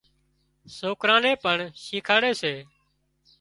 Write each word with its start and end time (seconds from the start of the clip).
سوڪران 0.77 1.19
نين 1.23 1.35
پڻ 1.43 1.57
شيکاڙي 1.83 2.31
سي 2.41 2.53